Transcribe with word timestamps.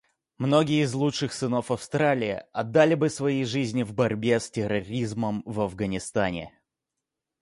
Многие 0.39 0.81
из 0.83 0.95
лучших 0.95 1.31
сынов 1.31 1.69
Австралии 1.69 2.41
отдали 2.53 3.07
свои 3.07 3.43
жизни 3.43 3.83
в 3.83 3.93
борьбе 3.93 4.39
с 4.39 4.49
терроризмом 4.49 5.43
в 5.45 5.61
Афганистане. 5.61 6.59